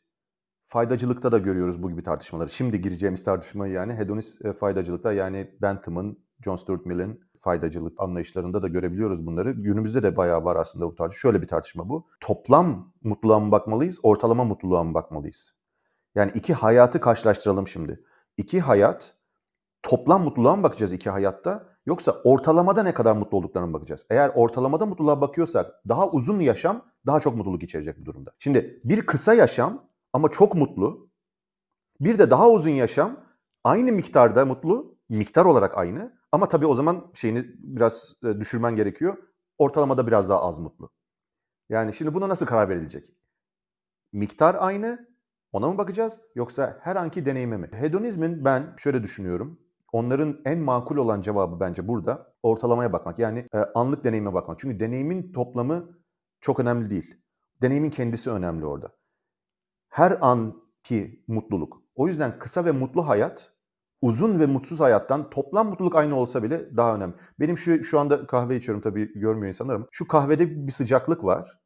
[0.64, 2.50] faydacılıkta da görüyoruz bu gibi tartışmaları.
[2.50, 8.68] Şimdi gireceğimiz tartışmayı yani hedonist e, faydacılıkta yani Bentham'ın, John Stuart Mill'in faydacılık anlayışlarında da
[8.68, 9.50] görebiliyoruz bunları.
[9.50, 11.20] Günümüzde de bayağı var aslında bu tartışma.
[11.20, 12.06] Şöyle bir tartışma bu.
[12.20, 15.54] Toplam mutluluğa mı bakmalıyız, ortalama mutluluğa mı bakmalıyız?
[16.14, 18.04] Yani iki hayatı karşılaştıralım şimdi.
[18.36, 19.14] İki hayat,
[19.82, 21.69] toplam mutluluğa mı bakacağız iki hayatta?
[21.86, 24.06] Yoksa ortalamada ne kadar mutlu olduklarına bakacağız.
[24.10, 28.32] Eğer ortalamada mutluluğa bakıyorsak daha uzun yaşam daha çok mutluluk içerecek bir durumda.
[28.38, 31.10] Şimdi bir kısa yaşam ama çok mutlu.
[32.00, 33.24] Bir de daha uzun yaşam
[33.64, 39.16] aynı miktarda mutlu, miktar olarak aynı ama tabii o zaman şeyini biraz e, düşürmen gerekiyor.
[39.58, 40.90] Ortalamada biraz daha az mutlu.
[41.68, 43.12] Yani şimdi buna nasıl karar verilecek?
[44.12, 45.08] Miktar aynı,
[45.52, 47.68] ona mı bakacağız yoksa her anki deneyime mi?
[47.72, 49.60] Hedonizmin ben şöyle düşünüyorum.
[49.92, 53.18] Onların en makul olan cevabı bence burada ortalamaya bakmak.
[53.18, 54.58] Yani e, anlık deneyime bakmak.
[54.60, 55.98] Çünkü deneyimin toplamı
[56.40, 57.14] çok önemli değil.
[57.62, 58.92] Deneyimin kendisi önemli orada.
[59.88, 61.82] Her anki mutluluk.
[61.94, 63.52] O yüzden kısa ve mutlu hayat
[64.02, 67.14] uzun ve mutsuz hayattan toplam mutluluk aynı olsa bile daha önemli.
[67.40, 71.60] Benim şu şu anda kahve içiyorum tabii görmüyor insanlar ama şu kahvede bir sıcaklık var.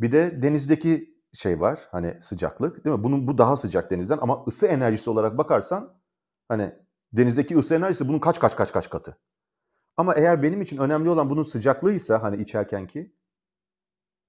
[0.00, 3.04] Bir de denizdeki şey var hani sıcaklık değil mi?
[3.04, 5.94] Bunun bu daha sıcak denizden ama ısı enerjisi olarak bakarsan
[6.48, 6.72] hani
[7.16, 9.18] Denizdeki ısı enerjisi bunun kaç kaç kaç kaç katı.
[9.96, 13.14] Ama eğer benim için önemli olan bunun sıcaklığıysa hani içerken ki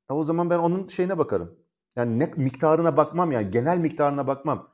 [0.10, 1.60] e o zaman ben onun şeyine bakarım.
[1.96, 4.70] Yani ne miktarına bakmam yani genel miktarına bakmam.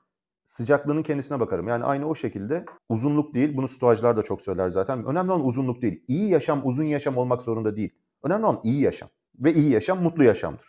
[0.46, 1.68] Sıcaklığının kendisine bakarım.
[1.68, 3.58] Yani aynı o şekilde uzunluk değil.
[3.58, 5.06] Bunu stoacılar da çok söyler zaten.
[5.06, 6.04] Önemli olan uzunluk değil.
[6.08, 7.96] İyi yaşam uzun yaşam olmak zorunda değil.
[8.24, 9.10] Önemli olan iyi yaşam.
[9.36, 10.68] Ve iyi yaşam mutlu yaşamdır.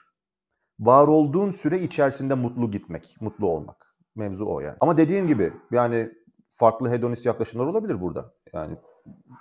[0.78, 3.96] Var olduğun süre içerisinde mutlu gitmek, mutlu olmak.
[4.14, 4.76] Mevzu o yani.
[4.80, 6.12] Ama dediğim gibi yani
[6.54, 8.32] farklı hedonist yaklaşımlar olabilir burada.
[8.52, 8.76] Yani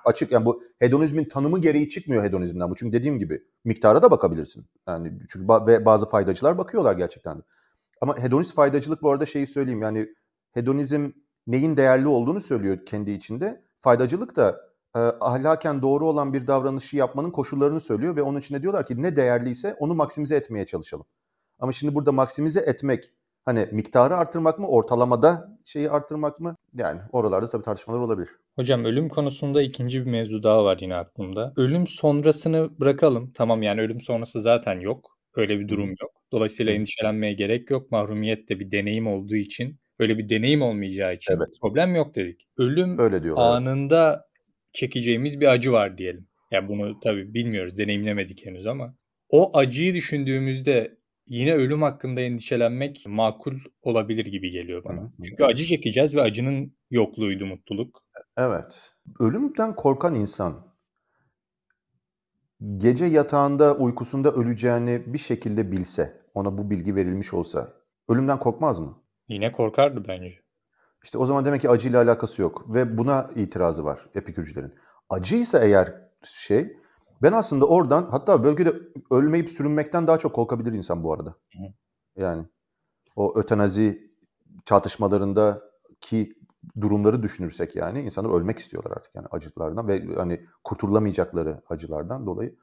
[0.06, 2.76] açık yani bu hedonizmin tanımı gereği çıkmıyor hedonizmden bu.
[2.76, 4.66] Çünkü dediğim gibi miktara da bakabilirsin.
[4.88, 7.44] Yani çünkü ba- ve bazı faydacılar bakıyorlar gerçekten.
[8.02, 10.10] Ama hedonist faydacılık bu arada şeyi söyleyeyim yani
[10.52, 11.12] hedonizm
[11.48, 13.64] neyin değerli olduğunu söylüyor kendi içinde.
[13.80, 14.62] Faydacılık da
[14.96, 19.16] e, ahlaken doğru olan bir davranışı yapmanın koşullarını söylüyor ve onun içinde diyorlar ki ne
[19.16, 21.06] değerliyse onu maksimize etmeye çalışalım.
[21.60, 23.14] Ama şimdi burada maksimize etmek
[23.46, 26.56] Hani miktarı artırmak mı, ortalamada şeyi artırmak mı?
[26.74, 28.30] Yani oralarda tabii tartışmalar olabilir.
[28.56, 31.54] Hocam ölüm konusunda ikinci bir mevzu daha var yine aklımda.
[31.58, 33.32] Ölüm sonrasını bırakalım.
[33.34, 35.18] Tamam yani ölüm sonrası zaten yok.
[35.36, 36.12] Öyle bir durum yok.
[36.32, 37.92] Dolayısıyla endişelenmeye gerek yok.
[37.92, 41.50] Mahrumiyet de bir deneyim olduğu için, öyle bir deneyim olmayacağı için evet.
[41.62, 42.48] problem yok dedik.
[42.58, 43.56] Ölüm Öyle diyorlar.
[43.56, 44.26] anında
[44.74, 46.28] çekeceğimiz bir acı var diyelim.
[46.52, 48.96] Ya yani bunu tabii bilmiyoruz, deneyimlemedik henüz ama
[49.30, 55.02] o acıyı düşündüğümüzde yine ölüm hakkında endişelenmek makul olabilir gibi geliyor Hı bana.
[55.02, 55.10] hı.
[55.26, 58.04] Çünkü acı çekeceğiz ve acının yokluğuydu mutluluk.
[58.38, 58.94] Evet.
[59.20, 60.74] Ölümden korkan insan
[62.78, 67.74] gece yatağında uykusunda öleceğini bir şekilde bilse, ona bu bilgi verilmiş olsa
[68.10, 69.04] ölümden korkmaz mı?
[69.28, 70.40] Yine korkardı bence.
[71.04, 74.74] İşte o zaman demek ki acıyla alakası yok ve buna itirazı var epikürcülerin.
[75.10, 76.78] Acıysa eğer şey
[77.24, 78.74] ben aslında oradan hatta bölgede
[79.12, 81.36] ölmeyip sürünmekten daha çok korkabilir insan bu arada.
[82.18, 82.46] Yani
[83.16, 84.14] o ötenazi
[84.66, 86.36] çatışmalarındaki
[86.82, 92.56] durumları düşünürsek yani insanlar ölmek istiyorlar artık yani acılardan ve hani kurtulamayacakları acılardan dolayı.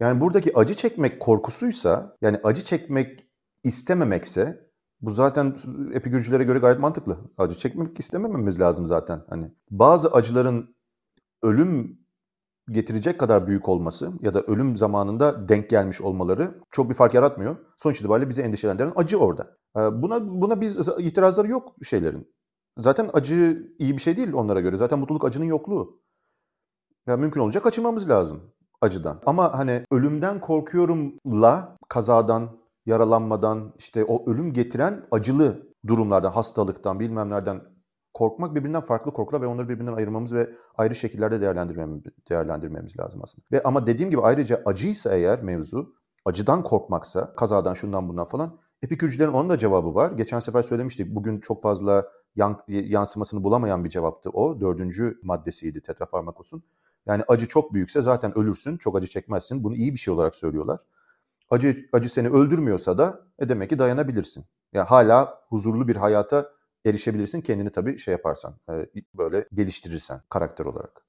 [0.00, 3.26] Yani buradaki acı çekmek korkusuysa yani acı çekmek
[3.64, 5.56] istememekse bu zaten
[5.92, 7.18] epigürcülere göre gayet mantıklı.
[7.38, 9.22] Acı çekmek istemememiz lazım zaten.
[9.28, 10.76] Hani bazı acıların
[11.42, 11.99] ölüm
[12.70, 17.56] getirecek kadar büyük olması ya da ölüm zamanında denk gelmiş olmaları çok bir fark yaratmıyor.
[17.76, 19.56] Sonuç itibariyle bizi endişelendiren acı orada.
[19.76, 22.34] Ee, Buna buna biz itirazları yok şeylerin.
[22.78, 24.76] Zaten acı iyi bir şey değil onlara göre.
[24.76, 26.00] Zaten mutluluk acının yokluğu.
[27.06, 29.20] Ya mümkün olacak kaçınmamız lazım acıdan.
[29.26, 37.62] Ama hani ölümden korkuyorumla kazadan, yaralanmadan, işte o ölüm getiren acılı durumlardan, hastalıktan, bilmem nereden
[38.14, 43.44] korkmak birbirinden farklı korkular ve onları birbirinden ayırmamız ve ayrı şekillerde değerlendirmemiz, değerlendirmemiz lazım aslında.
[43.52, 45.94] Ve ama dediğim gibi ayrıca acıysa eğer mevzu,
[46.24, 50.12] acıdan korkmaksa, kazadan şundan bundan falan, epikürcülerin onun da cevabı var.
[50.12, 54.60] Geçen sefer söylemiştik, bugün çok fazla yan, yansımasını bulamayan bir cevaptı o.
[54.60, 56.62] Dördüncü maddesiydi tetrafarmakos'un.
[57.06, 59.64] Yani acı çok büyükse zaten ölürsün, çok acı çekmezsin.
[59.64, 60.80] Bunu iyi bir şey olarak söylüyorlar.
[61.50, 64.44] Acı acı seni öldürmüyorsa da e demek ki dayanabilirsin.
[64.72, 66.50] Yani hala huzurlu bir hayata
[66.84, 68.72] erişebilirsin kendini tabii şey yaparsan, e,
[69.14, 71.06] böyle geliştirirsen karakter olarak.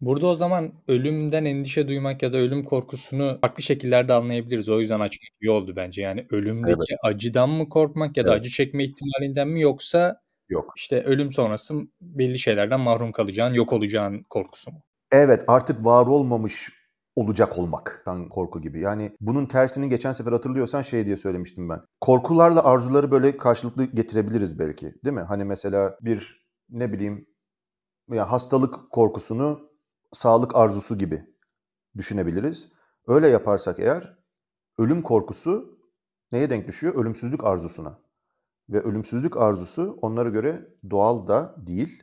[0.00, 4.68] Burada o zaman ölümden endişe duymak ya da ölüm korkusunu farklı şekillerde anlayabiliriz.
[4.68, 6.02] O yüzden açmak iyi oldu bence.
[6.02, 6.98] Yani ölümdeki Evet.
[7.02, 8.40] acıdan mı korkmak ya da Evet.
[8.40, 10.72] acı çekme ihtimalinden mi yoksa Yok.
[10.76, 14.82] işte ölüm sonrası belli şeylerden mahrum kalacağın, yok olacağın korkusu mu?
[15.12, 16.72] Evet, artık var olmamış
[17.16, 18.80] olacak olmaktan korku gibi.
[18.80, 21.80] Yani bunun tersini geçen sefer hatırlıyorsan şey diye söylemiştim ben.
[22.00, 25.22] Korkularla arzuları böyle karşılıklı getirebiliriz belki, değil mi?
[25.22, 27.28] Hani mesela bir ne bileyim
[28.10, 29.70] ya hastalık korkusunu
[30.12, 31.24] sağlık arzusu gibi
[31.96, 32.68] düşünebiliriz.
[33.06, 34.18] Öyle yaparsak eğer
[34.78, 35.78] ölüm korkusu
[36.32, 36.94] neye denk düşüyor?
[36.94, 37.98] Ölümsüzlük arzusuna.
[38.68, 42.02] Ve ölümsüzlük arzusu onlara göre doğal da değil,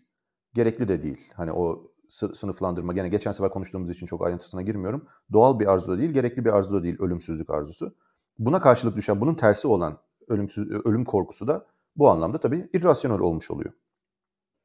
[0.54, 1.32] gerekli de değil.
[1.34, 5.08] Hani o sınıflandırma gene geçen sefer konuştuğumuz için çok ayrıntısına girmiyorum.
[5.34, 7.96] Doğal bir arzu da değil, gerekli bir arzu da değil ölümsüzlük arzusu.
[8.40, 13.52] Buna karşılık düşen, bunun tersi olan ölümsüz ölüm korkusu da bu anlamda tabii irrasyonel olmuş
[13.52, 13.74] oluyor.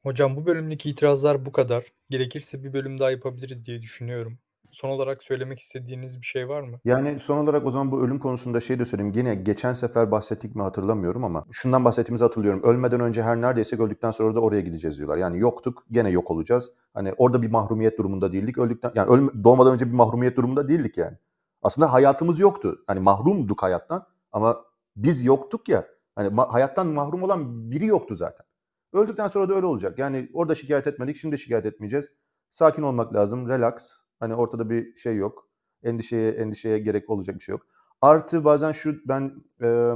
[0.02, 1.92] Hocam bu bölümdeki itirazlar bu kadar.
[2.10, 4.38] Gerekirse bir bölüm daha yapabiliriz diye düşünüyorum.
[4.72, 6.80] Son olarak söylemek istediğiniz bir şey var mı?
[6.84, 9.12] Yani son olarak o zaman bu ölüm konusunda şey de söyleyeyim.
[9.16, 12.62] Yine geçen sefer bahsettik mi hatırlamıyorum ama şundan bahsettiğimizi hatırlıyorum.
[12.64, 15.16] Ölmeden önce her neredeyse öldükten sonra da oraya gideceğiz diyorlar.
[15.16, 16.72] Yani yoktuk gene yok olacağız.
[16.94, 18.58] Hani orada bir mahrumiyet durumunda değildik.
[18.58, 21.16] Öldükten yani ölme, doğmadan önce bir mahrumiyet durumunda değildik yani.
[21.62, 22.78] Aslında hayatımız yoktu.
[22.86, 24.64] Hani mahrumduk hayattan ama
[24.96, 25.86] biz yoktuk ya.
[26.14, 28.46] Hani ma- hayattan mahrum olan biri yoktu zaten.
[28.92, 29.98] Öldükten sonra da öyle olacak.
[29.98, 32.12] Yani orada şikayet etmedik, şimdi şikayet etmeyeceğiz.
[32.50, 33.92] Sakin olmak lazım, relax.
[34.20, 35.48] Hani ortada bir şey yok.
[35.82, 37.66] Endişeye endişeye gerek olacak bir şey yok.
[38.00, 39.94] Artı bazen şu ben e,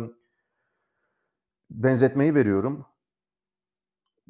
[1.70, 2.86] benzetmeyi veriyorum.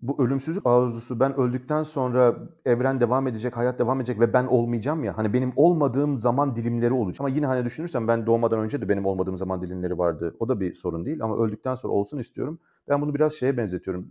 [0.03, 5.05] Bu ölümsüzlük arzusu ben öldükten sonra evren devam edecek, hayat devam edecek ve ben olmayacağım
[5.05, 5.19] ya.
[5.19, 7.21] Hani benim olmadığım zaman dilimleri olacak.
[7.21, 10.37] Ama yine hani düşünürsem ben doğmadan önce de benim olmadığım zaman dilimleri vardı.
[10.41, 12.59] O da bir sorun değil ama öldükten sonra olsun istiyorum.
[12.89, 14.09] Ben bunu biraz şeye benzetiyorum.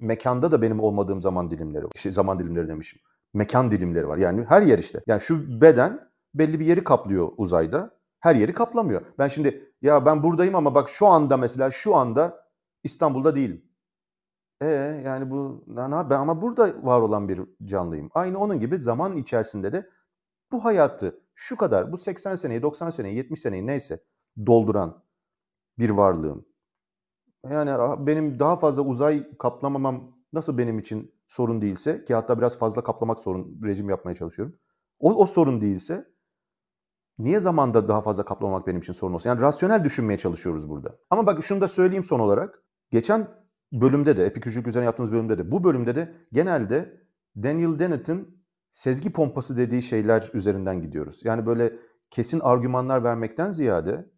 [0.00, 1.84] Mekanda da benim olmadığım zaman dilimleri.
[1.96, 3.00] Şey, zaman dilimleri demişim.
[3.36, 4.18] Mekan dilimleri var.
[4.18, 5.02] Yani her yer işte.
[5.06, 7.96] Yani şu beden belli bir yeri kaplıyor uzayda.
[8.20, 9.02] Her yeri kaplamıyor.
[9.18, 12.46] Ben şimdi ya ben buradayım ama bak şu anda mesela şu anda
[12.84, 13.64] İstanbul'da değilim.
[14.60, 14.66] E
[15.06, 18.10] yani bu ben ama burada var olan bir canlıyım.
[18.14, 19.90] Aynı onun gibi zaman içerisinde de
[20.52, 24.04] bu hayatı şu kadar bu 80 seneyi 90 seneyi 70 seneyi neyse
[24.46, 25.02] dolduran
[25.78, 26.46] bir varlığım.
[27.50, 32.84] Yani benim daha fazla uzay kaplamamam nasıl benim için sorun değilse ki hatta biraz fazla
[32.84, 34.58] kaplamak sorun rejim yapmaya çalışıyorum.
[34.98, 36.08] O, o sorun değilse
[37.18, 39.30] niye zamanda daha fazla kaplamak benim için sorun olsun?
[39.30, 40.98] Yani rasyonel düşünmeye çalışıyoruz burada.
[41.10, 42.62] Ama bak şunu da söyleyeyim son olarak.
[42.90, 43.28] Geçen
[43.72, 49.56] bölümde de, epikürcülük üzerine yaptığımız bölümde de, bu bölümde de genelde Daniel Dennett'in sezgi pompası
[49.56, 51.20] dediği şeyler üzerinden gidiyoruz.
[51.24, 51.72] Yani böyle
[52.10, 54.10] kesin argümanlar vermekten ziyade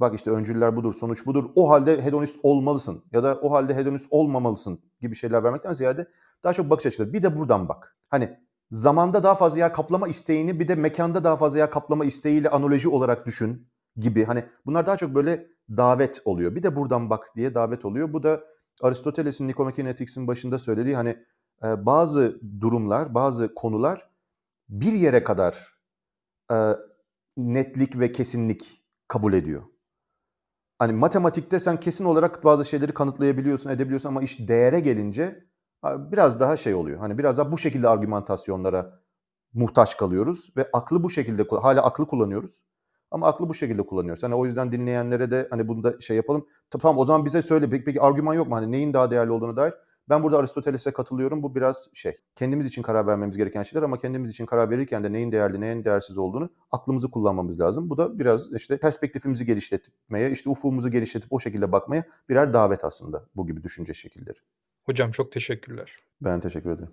[0.00, 4.06] bak işte öncüller budur, sonuç budur, o halde hedonist olmalısın ya da o halde hedonist
[4.10, 6.08] olmamalısın gibi şeyler vermekten ziyade
[6.44, 7.12] daha çok bakış açıları.
[7.12, 7.96] Bir de buradan bak.
[8.08, 8.38] Hani
[8.70, 12.88] zamanda daha fazla yer kaplama isteğini bir de mekanda daha fazla yer kaplama isteğiyle analoji
[12.88, 13.68] olarak düşün.
[13.96, 16.54] gibi hani bunlar daha çok böyle davet oluyor.
[16.54, 18.12] Bir de buradan bak diye davet oluyor.
[18.12, 18.44] Bu da
[18.82, 21.08] Aristoteles'in Nicomacheanetics'in başında söylediği hani
[21.64, 24.10] e, bazı durumlar, bazı konular
[24.68, 25.78] bir yere kadar
[26.52, 26.56] e,
[27.36, 29.62] netlik ve kesinlik kabul ediyor.
[30.78, 35.44] Hani matematikte sen kesin olarak bazı şeyleri kanıtlayabiliyorsun, edebiliyorsun ama iş değere gelince
[36.12, 36.98] biraz daha şey oluyor.
[36.98, 39.00] Hani biraz daha bu şekilde argümantasyonlara
[39.54, 42.62] muhtaç kalıyoruz ve aklı bu şekilde hala aklı kullanıyoruz.
[43.10, 44.22] Ama aklı bu şekilde kullanıyoruz.
[44.22, 46.46] Hani o yüzden dinleyenlere de hani bunda şey yapalım.
[46.70, 48.56] Tamam o zaman bize söyle peki, peki argüman yok mu?
[48.56, 49.74] Hani neyin daha değerli olduğunu dair.
[50.08, 51.42] Ben burada Aristoteles'e katılıyorum.
[51.42, 52.16] Bu biraz şey.
[52.34, 55.84] Kendimiz için karar vermemiz gereken şeyler ama kendimiz için karar verirken de neyin değerli, neyin
[55.84, 57.90] değersiz olduğunu aklımızı kullanmamız lazım.
[57.90, 63.26] Bu da biraz işte perspektifimizi genişletmeye, işte ufumuzu genişletip o şekilde bakmaya birer davet aslında
[63.36, 64.38] bu gibi düşünce şekilleri.
[64.84, 65.96] Hocam çok teşekkürler.
[66.20, 66.90] Ben teşekkür ederim.